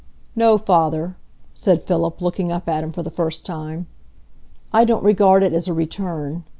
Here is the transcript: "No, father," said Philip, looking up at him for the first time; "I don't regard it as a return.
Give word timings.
"No, 0.35 0.57
father," 0.57 1.15
said 1.53 1.83
Philip, 1.83 2.21
looking 2.21 2.51
up 2.51 2.67
at 2.67 2.83
him 2.83 2.91
for 2.91 3.03
the 3.03 3.11
first 3.11 3.45
time; 3.45 3.85
"I 4.73 4.83
don't 4.83 5.03
regard 5.03 5.43
it 5.43 5.53
as 5.53 5.67
a 5.67 5.75
return. 5.75 6.43